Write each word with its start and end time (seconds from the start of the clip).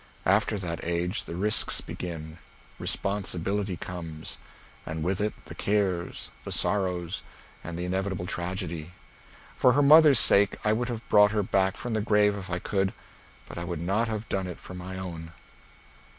After 0.25 0.57
that 0.57 0.83
age 0.83 1.25
the 1.25 1.35
risks 1.35 1.79
begin; 1.79 2.39
responsibility 2.79 3.77
comes, 3.77 4.39
and 4.83 5.03
with 5.03 5.21
it 5.21 5.35
the 5.45 5.53
cares, 5.53 6.31
the 6.43 6.51
sorrows, 6.51 7.21
and 7.63 7.77
the 7.77 7.85
inevitable 7.85 8.25
tragedy. 8.25 8.93
For 9.55 9.73
her 9.73 9.83
mother's 9.83 10.17
sake 10.17 10.57
I 10.65 10.73
would 10.73 10.89
have 10.89 11.07
brought 11.07 11.33
her 11.33 11.43
back 11.43 11.77
from 11.77 11.93
the 11.93 12.01
grave 12.01 12.35
if 12.35 12.49
I 12.49 12.57
could, 12.57 12.95
but 13.45 13.59
I 13.59 13.63
would 13.63 13.79
not 13.79 14.07
have 14.07 14.27
done 14.27 14.47
it 14.47 14.57
for 14.59 14.73
my 14.73 14.97
own. 14.97 15.33